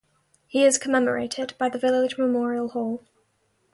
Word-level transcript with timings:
He 0.47 0.65
is 0.65 0.79
commemorated 0.79 1.53
by 1.59 1.69
the 1.69 1.77
village 1.77 2.17
Memorial 2.17 2.69
Hall. 2.69 3.03